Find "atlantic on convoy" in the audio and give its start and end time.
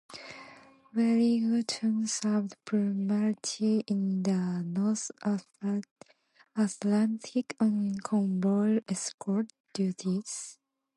6.57-8.79